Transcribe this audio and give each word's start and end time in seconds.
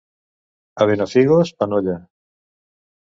A 0.79 0.87
Benafigos, 0.91 1.53
panolla. 1.61 1.99